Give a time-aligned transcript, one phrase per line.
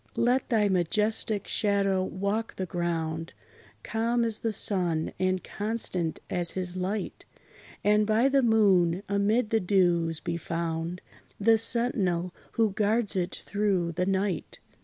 [0.17, 3.33] Let thy majestic shadow walk the ground,
[3.83, 7.23] Calm as the sun, and constant as his light;
[7.83, 11.01] And by the moon, amid the dews, be found
[11.39, 14.57] The sentinel, who guards it through the night.